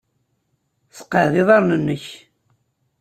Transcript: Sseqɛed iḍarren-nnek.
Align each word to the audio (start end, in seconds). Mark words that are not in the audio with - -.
Sseqɛed 0.89 1.33
iḍarren-nnek. 1.41 2.05